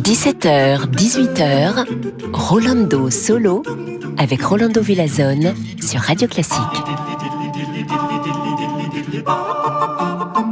[0.00, 1.86] 17h, 18h,
[2.32, 3.62] Rolando Solo
[4.18, 6.58] avec Rolando Villazone sur Radio Classique.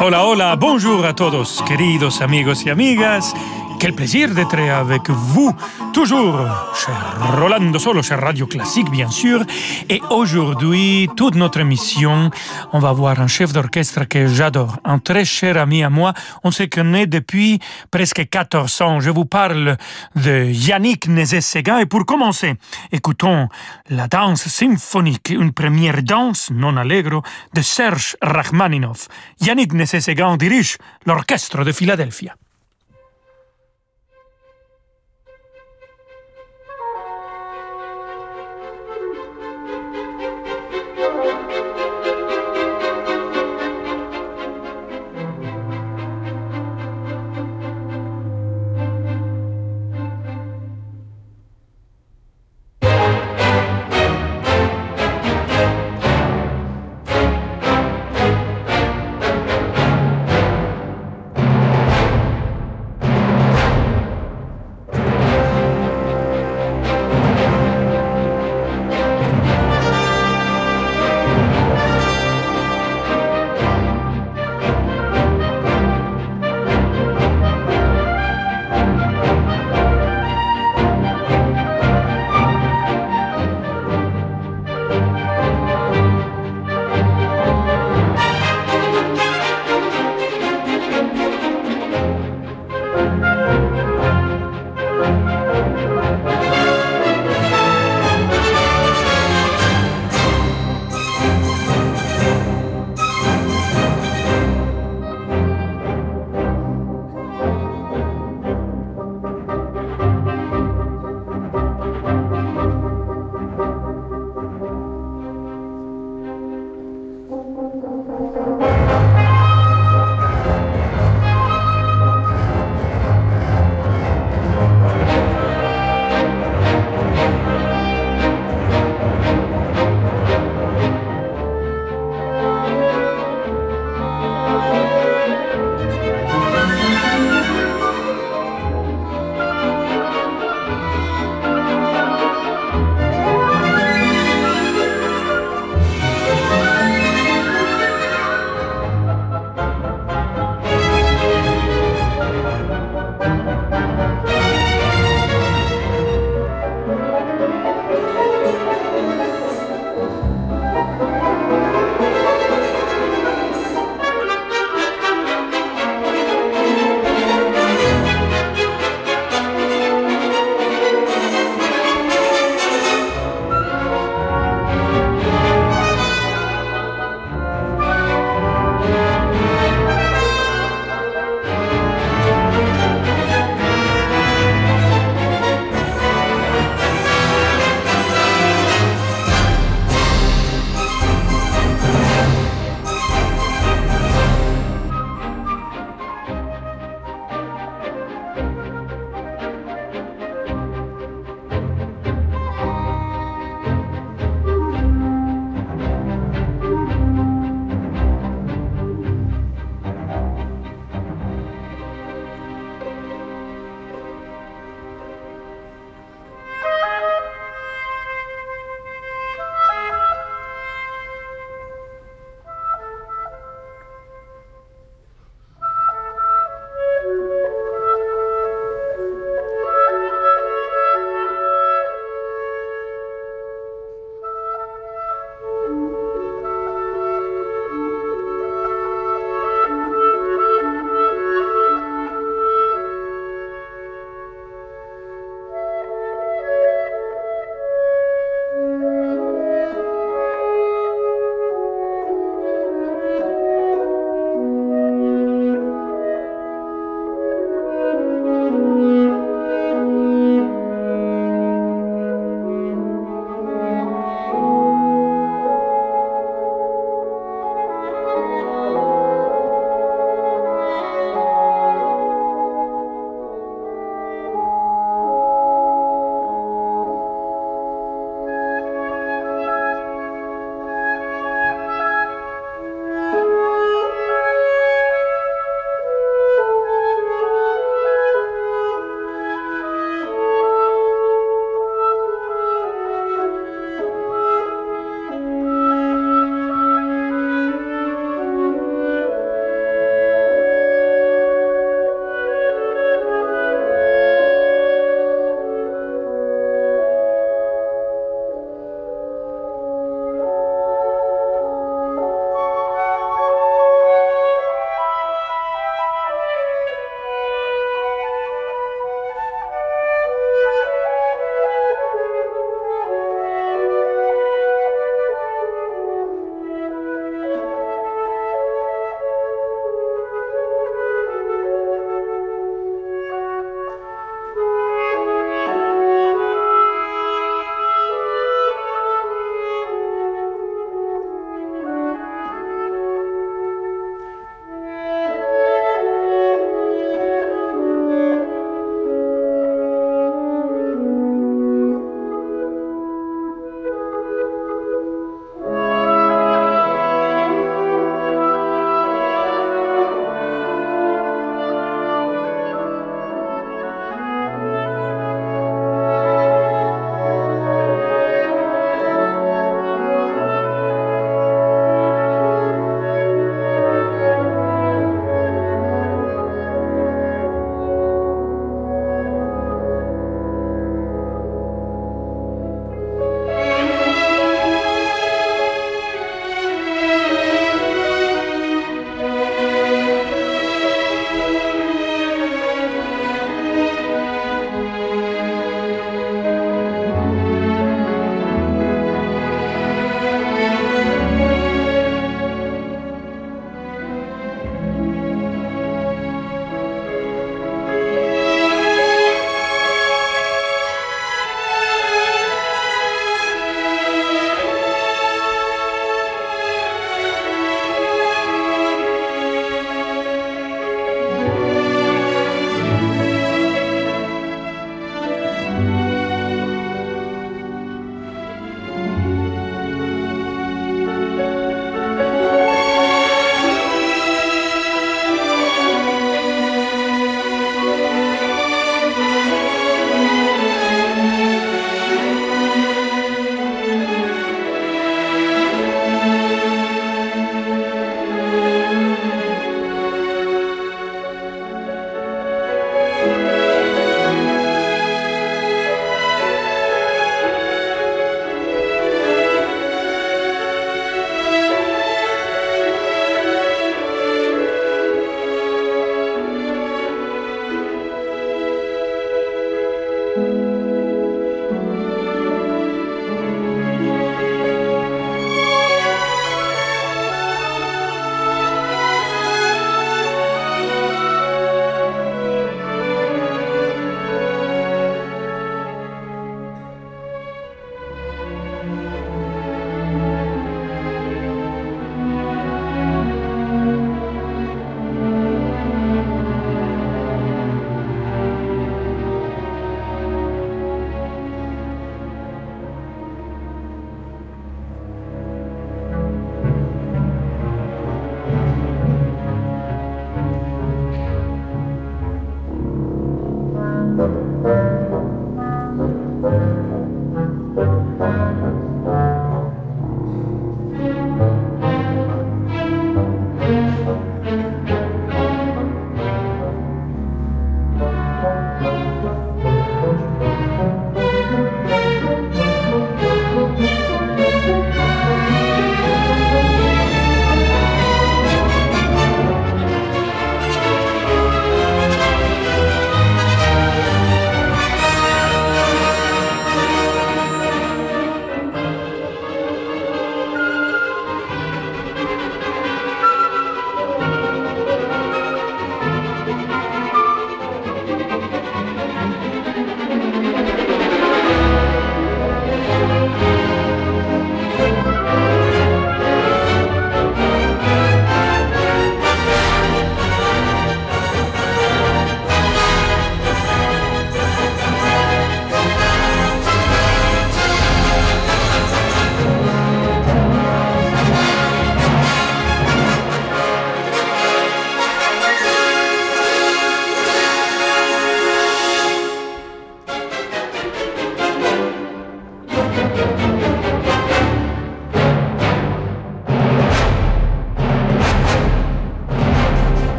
[0.00, 3.32] Hola, hola, bonjour à todos, queridos amigos y amigas.
[3.80, 5.54] Quel plaisir d'être avec vous,
[5.92, 6.38] toujours
[6.74, 9.44] cher Rolando Solo, cher Radio Classique, bien sûr.
[9.88, 12.30] Et aujourd'hui, toute notre émission,
[12.72, 16.14] on va voir un chef d'orchestre que j'adore, un très cher ami à moi.
[16.44, 17.58] On se connaît depuis
[17.90, 19.00] presque 14 ans.
[19.00, 19.76] Je vous parle
[20.16, 21.78] de Yannick Nézet-Séguin.
[21.78, 22.54] Et pour commencer,
[22.92, 23.48] écoutons
[23.90, 29.08] la danse symphonique, une première danse non allegro de Serge Rachmaninov.
[29.40, 32.30] Yannick Nézet-Séguin dirige l'orchestre de Philadelphie.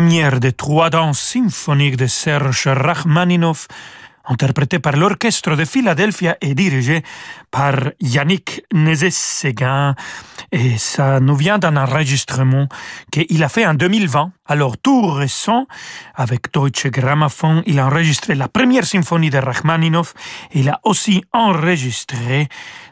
[0.00, 3.68] Première des trois danses symphoniques de Serge Rachmaninoff,
[4.24, 7.02] interprétée par l'Orchestre de Philadelphia et dirigée
[7.50, 9.94] par Yannick Nézet-Séguin.
[10.52, 12.66] Et ça nous vient d'un enregistrement
[13.12, 14.32] qu'il a fait en 2020.
[14.46, 15.66] Alors, tout récent,
[16.14, 20.14] avec Deutsche Grammophon, il a enregistré la première symphonie de Rachmaninoff.
[20.54, 22.48] Il a aussi enregistré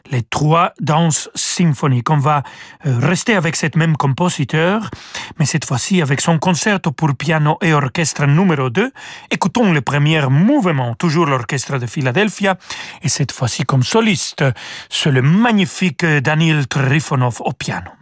[0.09, 2.09] les trois danses symphoniques.
[2.09, 2.43] On va
[2.85, 4.89] euh, rester avec cet même compositeur,
[5.37, 8.91] mais cette fois-ci avec son concerto pour piano et orchestre numéro 2.
[9.31, 12.57] Écoutons le premier mouvement, toujours l'orchestre de Philadelphia,
[13.01, 14.43] et cette fois-ci comme soliste,
[14.89, 17.98] c'est le magnifique Daniel Trifonov au piano.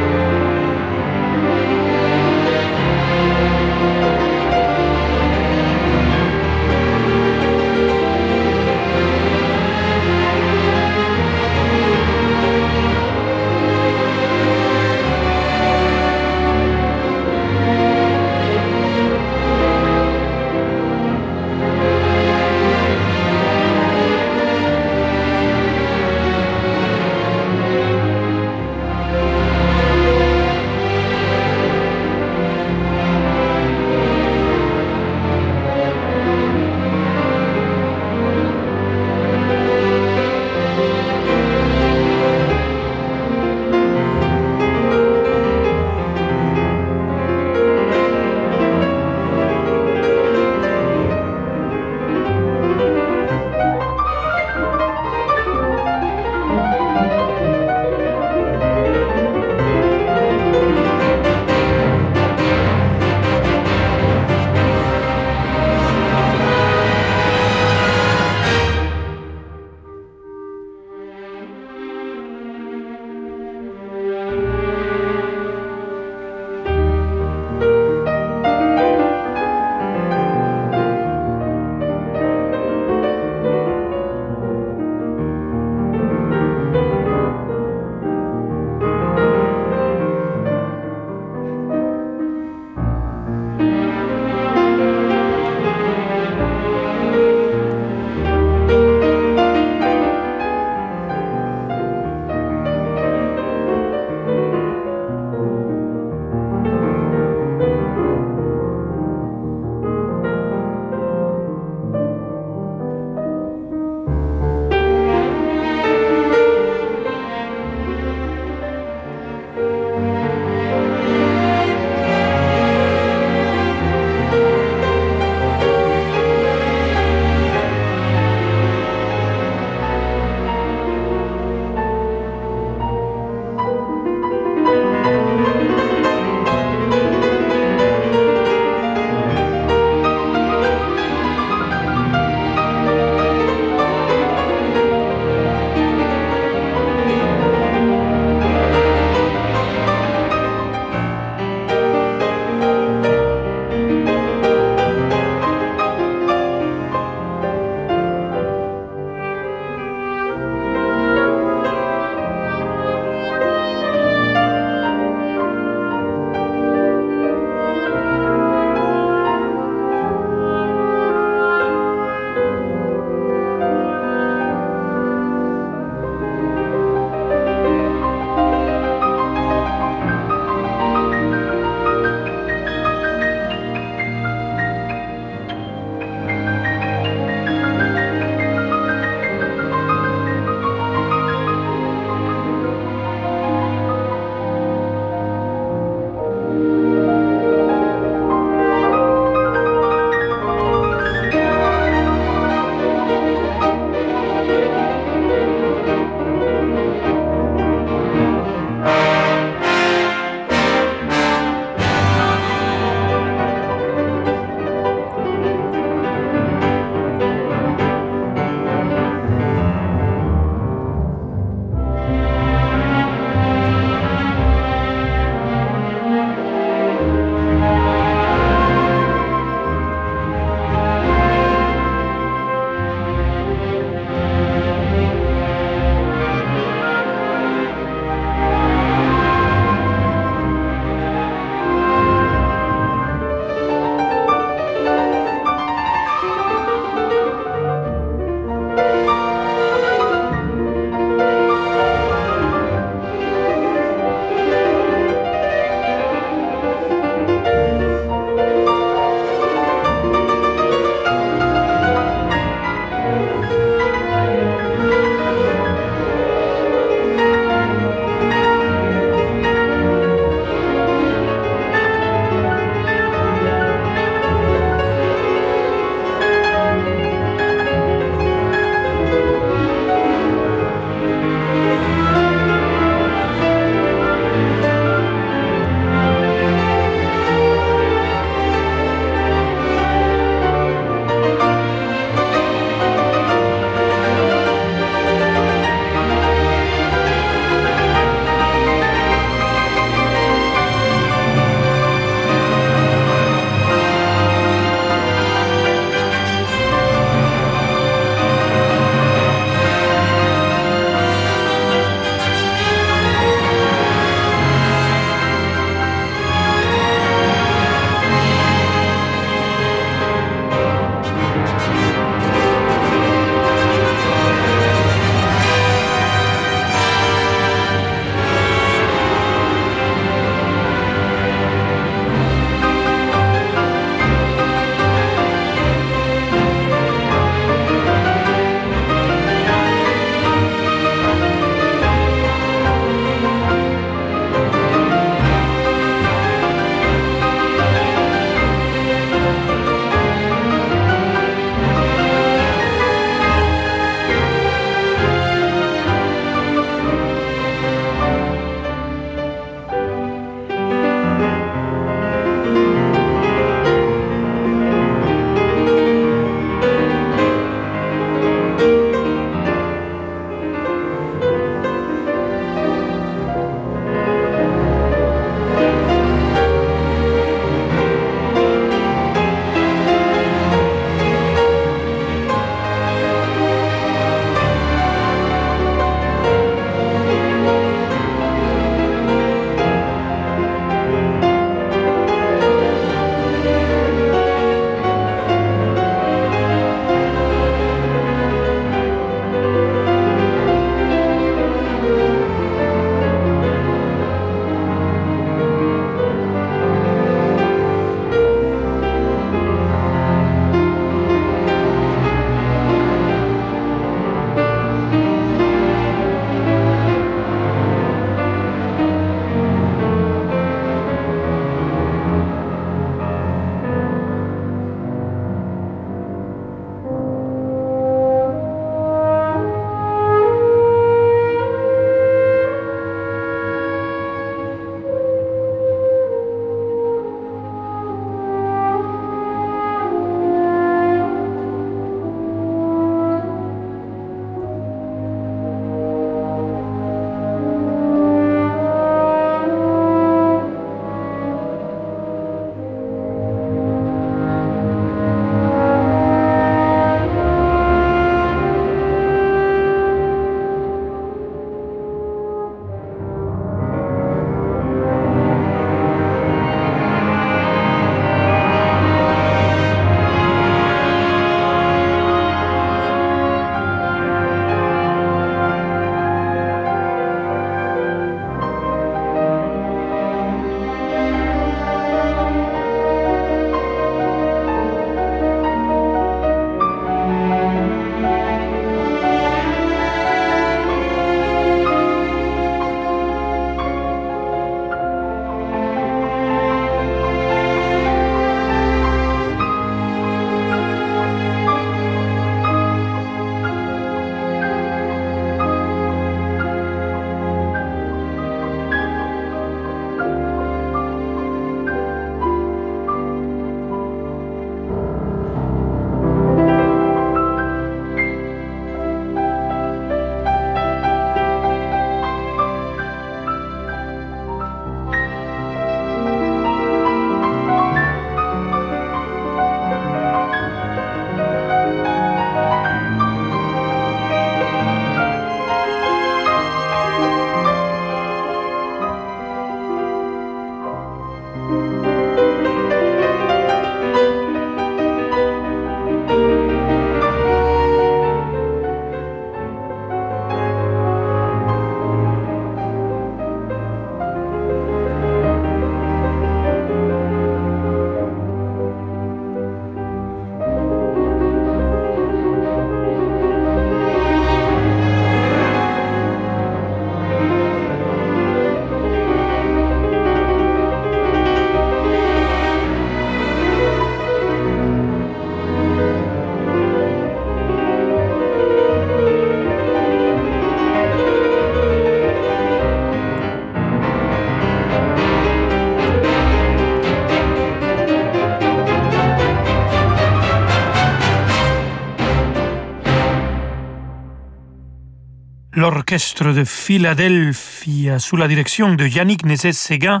[595.92, 600.00] L'orchestre de Philadelphie sous la direction de Yannick Nézet-Séguin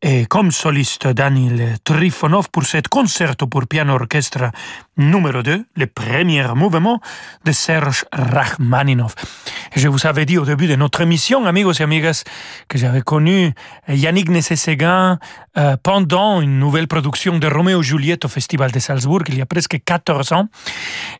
[0.00, 4.50] et comme soliste Daniel Trifonov pour cet concerto pour piano orchestre
[5.00, 7.00] numéro 2, le premier mouvement
[7.44, 9.14] de Serge Rachmaninov.
[9.74, 12.24] Je vous avais dit au début de notre émission, amigos et amigas,
[12.68, 13.52] que j'avais connu
[13.88, 15.18] Yannick Nécességuin
[15.56, 19.46] euh, pendant une nouvelle production de Roméo Juliette au Festival de Salzbourg il y a
[19.46, 20.48] presque 14 ans.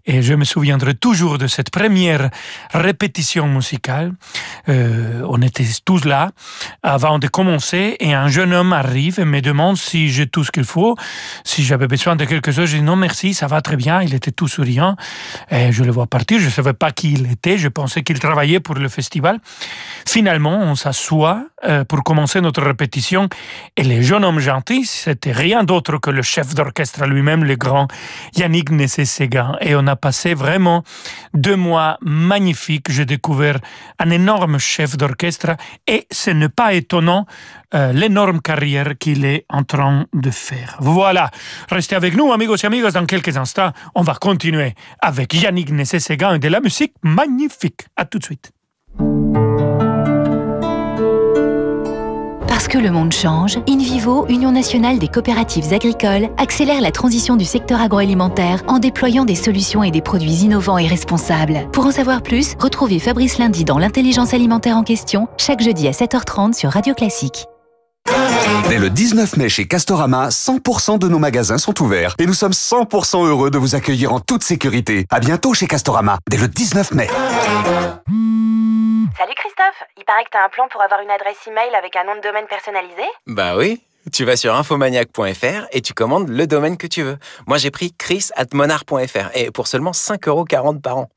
[0.05, 2.31] Et je me souviendrai toujours de cette première
[2.73, 4.13] répétition musicale.
[4.69, 6.31] Euh, on était tous là
[6.83, 10.51] avant de commencer et un jeune homme arrive et me demande si j'ai tout ce
[10.51, 10.97] qu'il faut,
[11.45, 12.67] si j'avais besoin de quelque chose.
[12.71, 14.03] Je dis non merci, ça va très bien.
[14.03, 14.97] Il était tout souriant.
[15.51, 16.39] Et je le vois partir.
[16.39, 17.59] Je ne savais pas qui il était.
[17.59, 19.39] Je pensais qu'il travaillait pour le festival.
[20.07, 23.29] Finalement, on s'assoit euh, pour commencer notre répétition.
[23.77, 27.89] Et le jeune homme gentil, c'était rien d'autre que le chef d'orchestre lui-même, le grand
[28.37, 29.57] Yannick Nessé-Séguin.
[29.61, 30.85] Et on a passé vraiment
[31.35, 32.91] deux mois magnifiques.
[32.91, 33.59] J'ai découvert
[33.99, 35.57] un énorme chef d'orchestre.
[35.87, 37.27] Et ce n'est pas étonnant
[37.75, 40.77] euh, l'énorme carrière qu'il est en train de faire.
[40.81, 41.31] Voilà.
[41.71, 42.93] Restez avec nous, amigos et amigas.
[42.93, 47.87] Dans quelques instants, on va continuer avec Yannick Nessé-Séguin et de la musique magnifique.
[47.97, 48.53] À tout de suite.
[52.47, 57.47] Parce que le monde change, InVivo, Union nationale des coopératives agricoles, accélère la transition du
[57.47, 61.71] secteur agroalimentaire en déployant des solutions et des produits innovants et responsables.
[61.73, 65.93] Pour en savoir plus, retrouvez Fabrice Lundi dans l'intelligence alimentaire en question, chaque jeudi à
[65.93, 67.47] 7h30 sur Radio Classique.
[68.69, 72.53] Dès le 19 mai chez Castorama, 100% de nos magasins sont ouverts et nous sommes
[72.53, 75.07] 100% heureux de vous accueillir en toute sécurité.
[75.11, 77.09] À bientôt chez Castorama, dès le 19 mai.
[79.19, 82.05] Salut Christophe, il paraît que t'as un plan pour avoir une adresse email avec un
[82.05, 83.03] nom de domaine personnalisé?
[83.27, 83.83] Bah oui,
[84.13, 87.19] tu vas sur infomaniac.fr et tu commandes le domaine que tu veux.
[87.47, 91.09] Moi j'ai pris chris.monard.fr et pour seulement 5,40€ par an.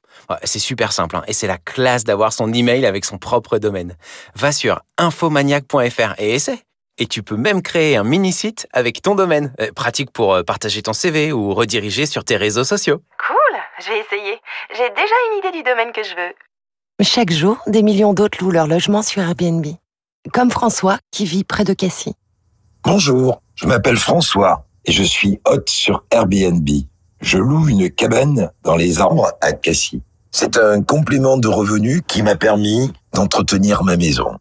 [0.43, 3.95] C'est super simple hein, et c'est la classe d'avoir son email avec son propre domaine.
[4.35, 6.63] Va sur infomaniac.fr et essaie.
[6.99, 9.53] Et tu peux même créer un mini-site avec ton domaine.
[9.59, 13.01] Euh, pratique pour euh, partager ton CV ou rediriger sur tes réseaux sociaux.
[13.27, 14.39] Cool, je vais essayer.
[14.75, 16.33] J'ai déjà une idée du domaine que je veux.
[17.01, 19.65] Chaque jour, des millions d'autres louent leur logement sur Airbnb.
[20.31, 22.13] Comme François, qui vit près de Cassis.
[22.83, 26.69] Bonjour, je m'appelle François et je suis hôte sur Airbnb.
[27.21, 30.01] Je loue une cabane dans les arbres à Cassis.
[30.29, 34.37] C'est un complément de revenus qui m'a permis d'entretenir ma maison.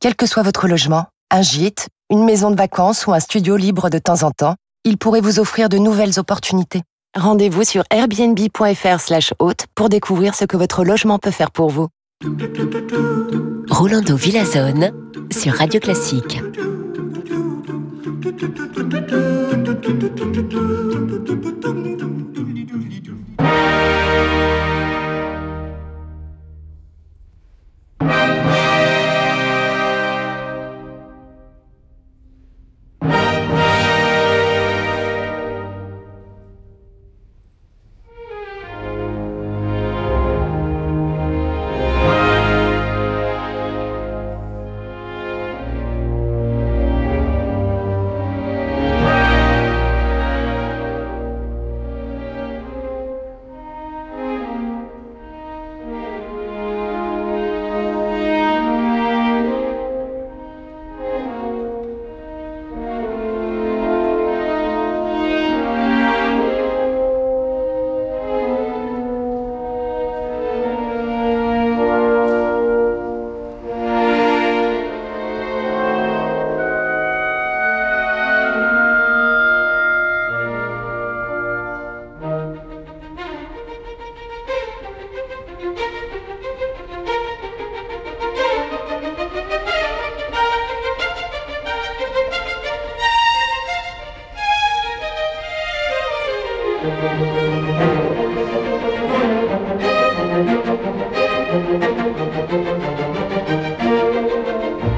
[0.00, 3.90] Quel que soit votre logement, un gîte, une maison de vacances ou un studio libre
[3.90, 6.82] de temps en temps, il pourrait vous offrir de nouvelles opportunités.
[7.16, 11.88] Rendez-vous sur airbnb.fr hôte pour découvrir ce que votre logement peut faire pour vous.
[13.70, 14.92] Rolando Villazone
[15.30, 16.40] sur Radio Classique.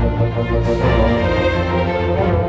[0.08, 0.80] Thank
[2.40, 2.45] you.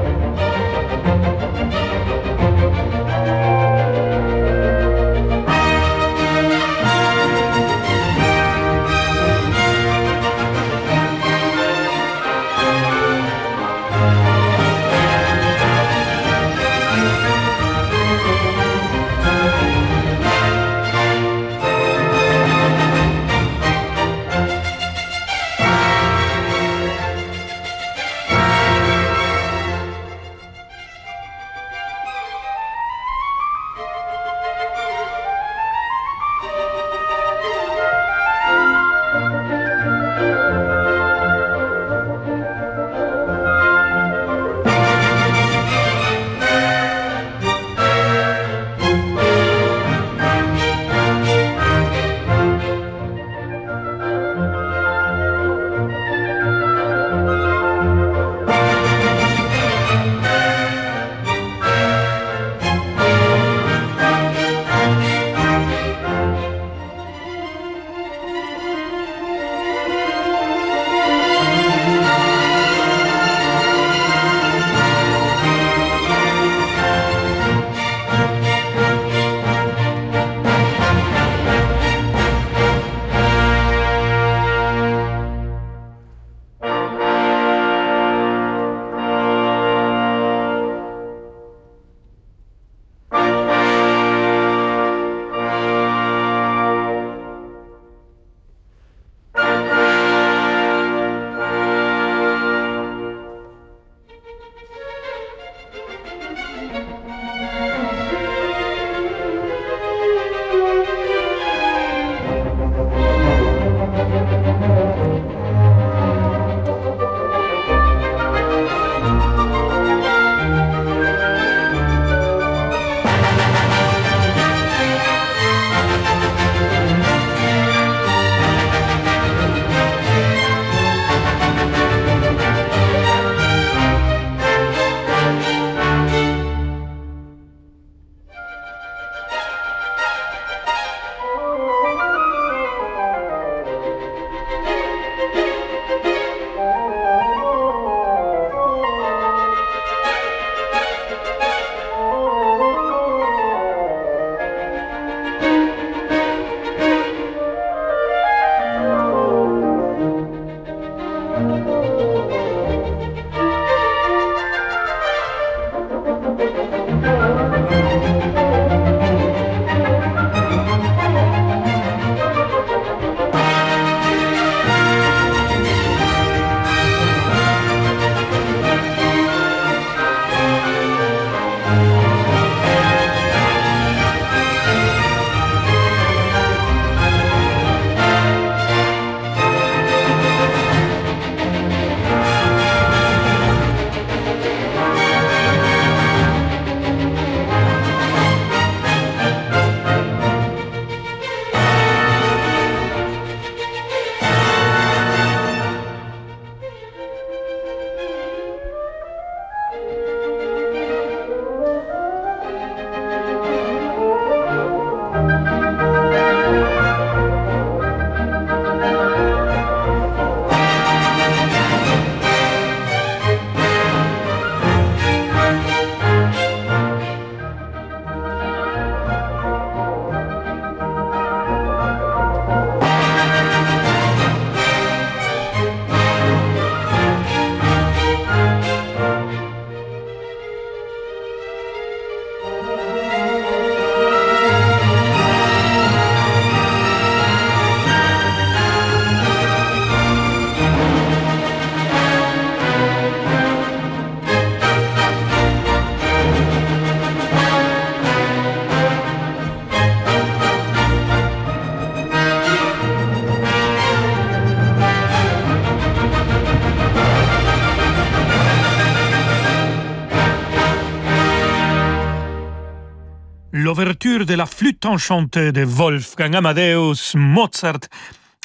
[273.77, 277.81] De la flûte enchantée de Wolfgang Amadeus Mozart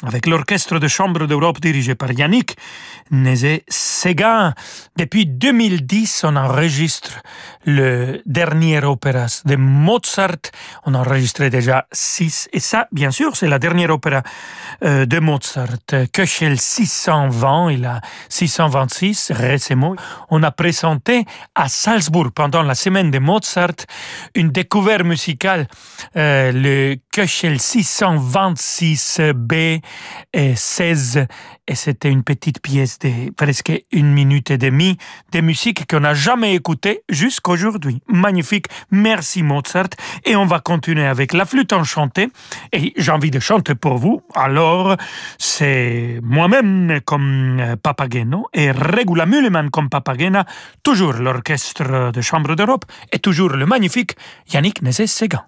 [0.03, 2.57] avec l'orchestre de chambre d'Europe dirigé par Yannick
[3.11, 4.53] Nézet-Séguin.
[4.97, 7.21] Depuis 2010, on enregistre
[7.65, 10.51] le dernier opéra de Mozart.
[10.85, 12.49] On a enregistré déjà six.
[12.53, 14.23] Et ça, bien sûr, c'est la dernière opéra
[14.83, 15.67] euh, de Mozart.
[16.11, 19.95] Köchel 620, il a 626 récemment.
[20.29, 23.85] On a présenté à Salzbourg pendant la semaine de Mozart
[24.35, 25.67] une découverte musicale,
[26.17, 29.81] euh, Köchel 626B
[30.33, 31.27] et 16
[31.67, 34.97] et c'était une petite pièce de presque une minute et demie
[35.31, 38.01] de musique qu'on n'a jamais écoutée jusqu'aujourd'hui.
[38.07, 39.89] Magnifique, merci Mozart.
[40.25, 42.29] Et on va continuer avec la flûte enchantée.
[42.71, 44.23] Et j'ai envie de chanter pour vous.
[44.33, 44.97] Alors,
[45.37, 50.47] c'est moi-même comme euh, Papageno et Regula Mulleman comme Papagena,
[50.81, 54.15] toujours l'orchestre de Chambre d'Europe et toujours le magnifique
[54.51, 55.43] Yannick Nézet-Séguin.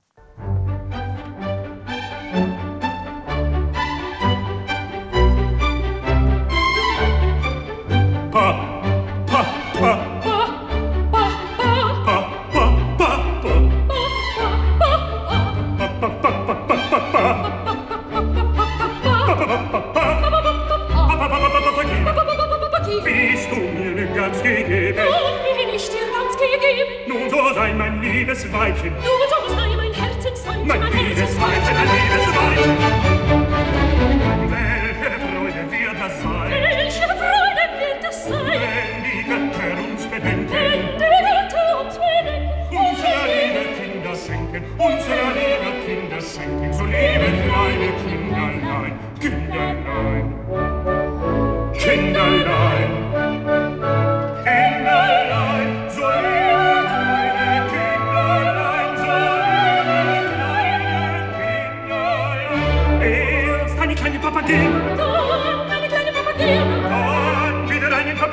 [28.56, 28.94] revive him.
[29.04, 29.25] No!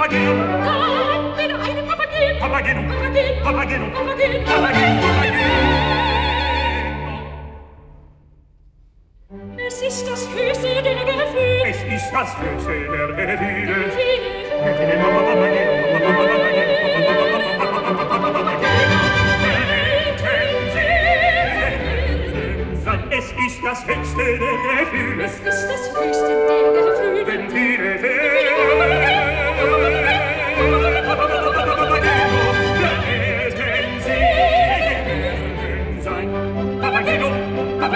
[0.03, 0.35] Papageno.
[0.35, 2.41] Dann wieder einen Papageno.
[2.41, 2.83] Papageno.
[2.91, 3.39] Papageno.
[3.45, 3.87] Papageno.
[3.95, 4.45] Papageno.
[4.45, 5.01] Papageno.
[5.01, 5.47] Papageno.
[9.65, 11.69] Es ist das höchste der Gefühle.
[11.71, 13.75] Es ist das höchste der Gefühle.
[13.85, 14.27] Gefühle.
[14.59, 15.43] Papageno.
[23.15, 24.37] Es ist das höchste der
[24.83, 25.25] Gefühle.
[25.25, 27.21] Es ist das höchste der Gefühle.
[27.25, 28.52] Wenn viele Papageno,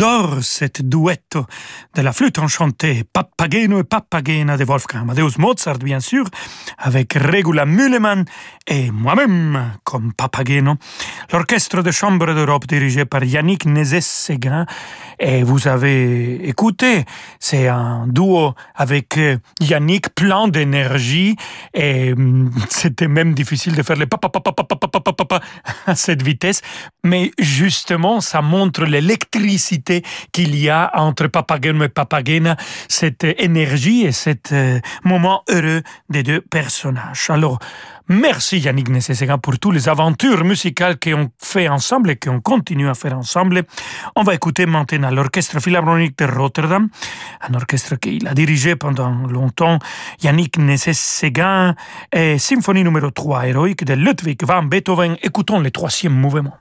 [0.00, 0.42] j'adore
[0.82, 1.46] duetto
[1.94, 6.24] de la flûte enchantée Papageno et Papagena de Wolfgang Amadeus Mozart, bien sûr,
[6.78, 8.24] avec Regula Müllemann
[8.66, 10.76] et moi-même comme Papageno.
[11.32, 14.66] L'orchestre de chambre d'Europe dirigé par Yannick Nézet-Séguin.
[15.18, 17.04] Et vous avez écouté,
[17.38, 19.18] c'est un duo avec
[19.60, 21.36] Yannick plein d'énergie
[21.74, 22.14] et
[22.68, 24.28] c'était même difficile de faire les papa
[26.22, 26.62] vitesse.
[27.04, 30.70] Mais justement, ça montre l'électricité qu'il y
[31.88, 32.56] Papagena,
[32.88, 34.54] cette énergie et cet
[35.04, 37.30] moment heureux des deux personnages.
[37.30, 37.58] Alors,
[38.12, 42.94] Merci Yannick Nécessaire pour toutes les aventures musicales qu'on fait ensemble et qu'on continue à
[42.94, 43.62] faire ensemble.
[44.16, 46.88] On va écouter maintenant l'Orchestre Philharmonique de Rotterdam,
[47.40, 49.78] un orchestre qu'il a dirigé pendant longtemps,
[50.24, 51.76] Yannick Nécessaire,
[52.12, 55.16] et Symphonie numéro 3 héroïque de Ludwig van Beethoven.
[55.22, 56.56] Écoutons le troisième mouvement.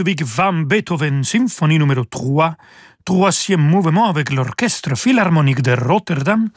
[0.00, 2.56] Ludwig van Beethoven, symphonie numéro 3,
[3.04, 6.48] troisième mouvement avec l'Orchestre Philharmonique de Rotterdam,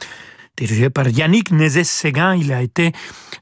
[0.56, 2.36] dirigé par Yannick Nézet-Séguin.
[2.36, 2.92] Il a été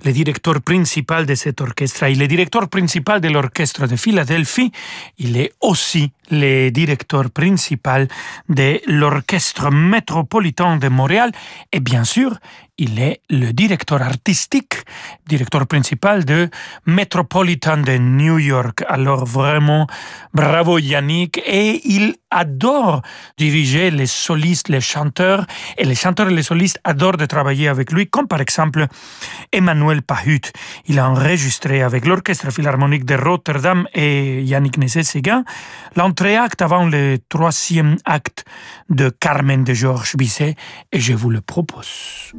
[0.05, 2.09] le directeur principal de cet orchestre.
[2.09, 4.72] Il est directeur principal de l'Orchestre de Philadelphie.
[5.18, 8.09] Il est aussi le directeur principal
[8.48, 11.30] de l'Orchestre métropolitain de Montréal.
[11.70, 12.36] Et bien sûr,
[12.78, 14.76] Il est le directeur artistique,
[15.26, 16.48] directeur principal de
[16.86, 18.82] Metropolitan de New York.
[18.88, 19.86] Alors vraiment,
[20.32, 21.38] bravo Yannick.
[21.46, 23.02] Et il adore
[23.36, 25.46] diriger les solistes, les chanteurs.
[25.76, 28.86] Et les chanteurs et les solistes adorent de travailler avec lui, comme par exemple
[29.52, 30.50] Emmanuel Pahut.
[30.86, 35.44] Il a enregistré avec l'Orchestre Philharmonique de Rotterdam et Yannick Nézet-Séguin
[35.94, 38.44] l'entrée-acte avant le troisième acte
[38.88, 40.56] de Carmen de Georges Bizet
[40.90, 42.32] et je vous le propose.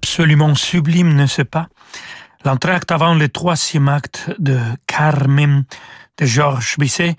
[0.00, 1.68] Absolument sublime, n'est-ce pas?
[2.46, 5.64] L'entracte avant le troisième acte de Carmen
[6.16, 7.16] de Georges Bizet,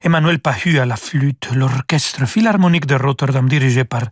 [0.00, 4.04] Emmanuel Pahu à la flûte, l'orchestre philharmonique de Rotterdam dirigé par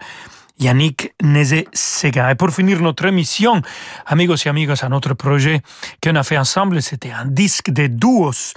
[0.58, 2.28] Yannick Nézet-Séguin.
[2.28, 3.62] Et pour finir notre émission,
[4.04, 5.62] amigos et amigas, à notre projet
[6.02, 8.52] qu'on a fait ensemble, c'était un disque de duos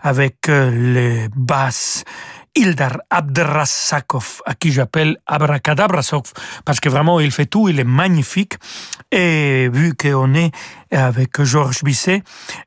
[0.00, 2.04] avec euh, les basses
[2.54, 6.32] Ildar Abdrasakov, à qui j'appelle Abracadabrasov,
[6.64, 8.54] parce que vraiment il fait tout, il est magnifique.
[9.10, 10.50] Et vu qu'on est
[10.90, 12.22] avec Georges Bisset,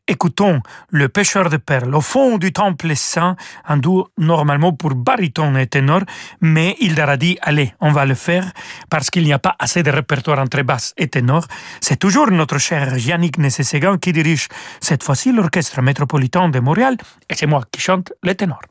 [0.08, 5.56] écoutons Le pêcheur de perles au fond du temple saint, un duo normalement pour baryton
[5.56, 6.02] et ténor,
[6.40, 8.52] mais Ildar a dit allez, on va le faire
[8.90, 11.46] parce qu'il n'y a pas assez de répertoire entre basse et ténor.
[11.80, 14.48] C'est toujours notre cher Yannick Nessesegan qui dirige
[14.80, 16.98] cette fois-ci l'orchestre métropolitain de Montréal
[17.30, 18.71] et c'est moi qui chante les ténors.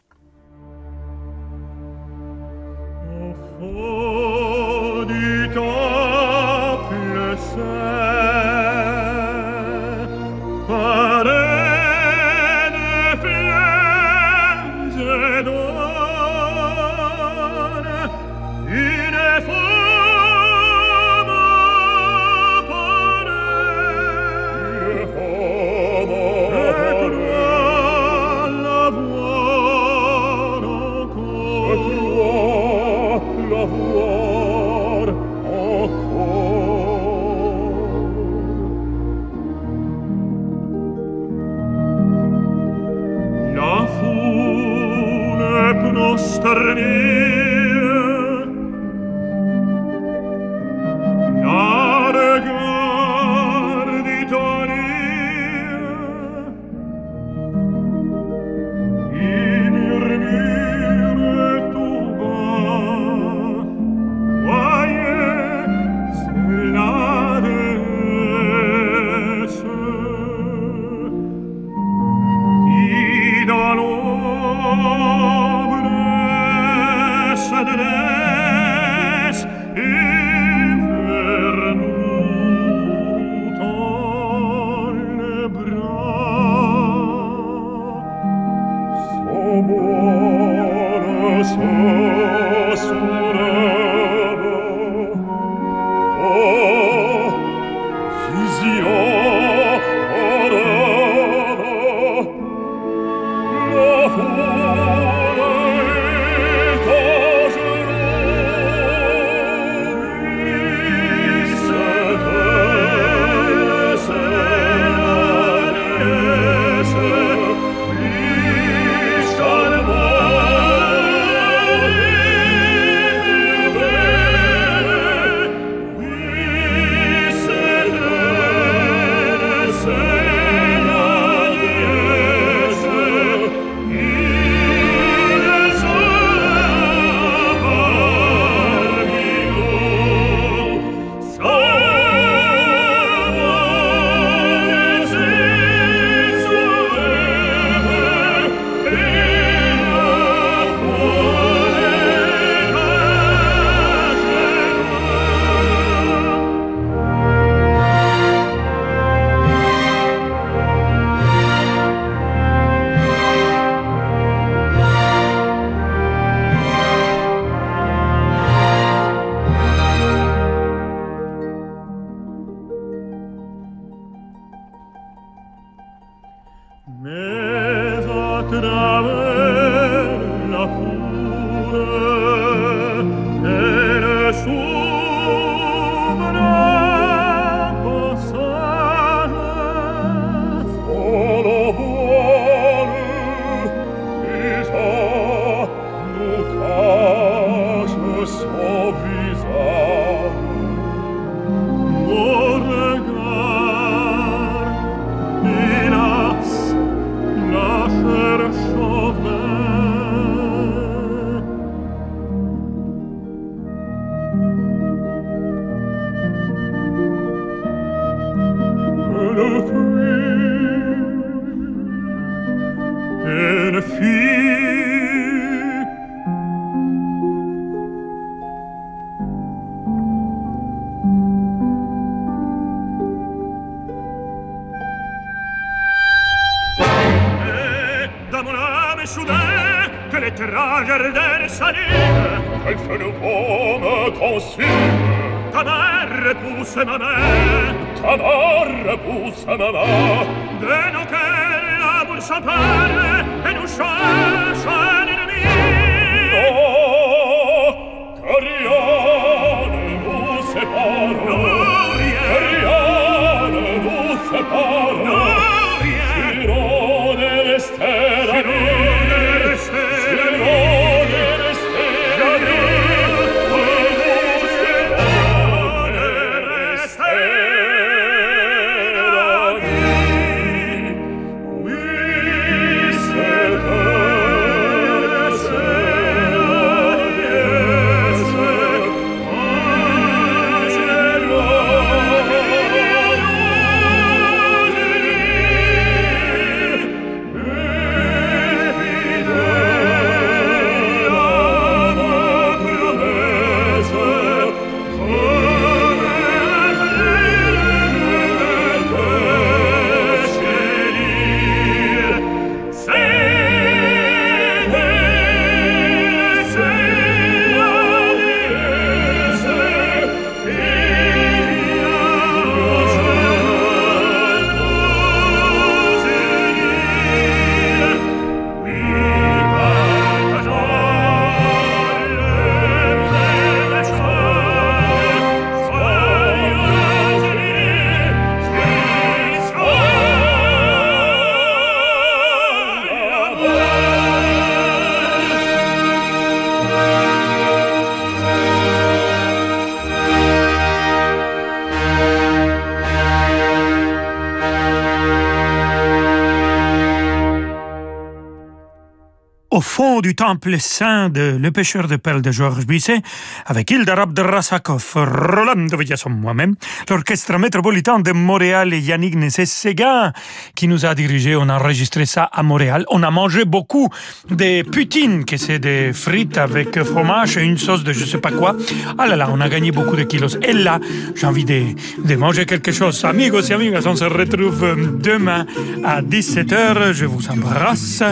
[360.03, 363.03] Du temple saint de Le pêcheur de perles de Georges Bizet,
[363.45, 366.55] avec Hilda Rabdrasakov, Roland Villasson, moi-même,
[366.89, 370.13] l'orchestre métropolitain de Montréal et Yannick Nessé-Séguin,
[370.61, 371.37] qui nous a dirigé.
[371.37, 372.85] On a enregistré ça à Montréal.
[372.91, 373.89] On a mangé beaucoup
[374.29, 378.31] des poutines, que c'est des frites avec fromage et une sauce de je sais pas
[378.31, 378.55] quoi.
[378.99, 380.37] Ah là là, on a gagné beaucoup de kilos.
[380.43, 380.79] Et là,
[381.17, 381.61] j'ai envie de,
[382.05, 383.03] de manger quelque chose.
[383.07, 384.63] Amigos et amigas, on se retrouve
[385.01, 385.47] demain
[385.83, 386.93] à 17h.
[386.93, 388.03] Je vous embrasse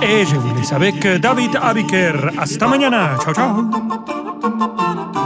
[0.00, 2.14] et je vous laisse avec David Abiker.
[2.38, 3.18] Hasta mañana.
[3.22, 5.17] Ciao, ciao.